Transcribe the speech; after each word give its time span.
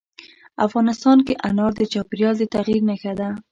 افغانستان 0.67 1.17
کې 1.27 1.33
انار 1.47 1.71
د 1.77 1.81
چاپېریال 1.93 2.35
د 2.39 2.43
تغیر 2.53 2.81
نښه 2.89 3.13
ده. 3.19 3.29